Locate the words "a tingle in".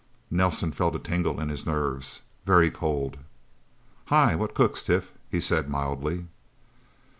0.95-1.49